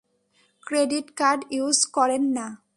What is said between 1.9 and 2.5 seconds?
করেন না?